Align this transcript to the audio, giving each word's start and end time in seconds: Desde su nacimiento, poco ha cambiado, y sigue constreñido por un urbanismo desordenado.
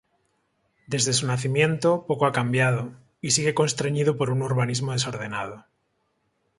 Desde 0.87 1.13
su 1.13 1.27
nacimiento, 1.27 2.07
poco 2.07 2.25
ha 2.25 2.31
cambiado, 2.31 2.91
y 3.21 3.29
sigue 3.29 3.53
constreñido 3.53 4.17
por 4.17 4.31
un 4.31 4.41
urbanismo 4.41 4.93
desordenado. 4.93 5.65